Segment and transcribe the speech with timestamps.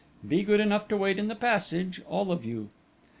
[0.27, 2.71] Be good enough to wait in the passage all of you!"